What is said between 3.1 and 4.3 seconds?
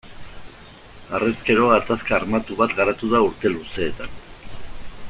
da urte luzeetan.